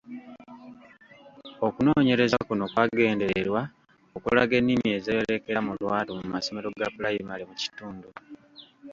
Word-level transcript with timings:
Okunoonyereza 1.67 2.37
kuno 2.47 2.65
kwagendererwa 2.73 3.61
okulaga 4.17 4.53
ennimi 4.59 4.87
ezeeyolekera 4.97 5.59
mu 5.67 5.71
lwatu 5.79 6.11
mu 6.19 6.25
masomero 6.33 6.67
ga 6.79 6.87
pulayimale 6.93 7.43
mu 7.49 7.55
kitundu. 7.61 8.07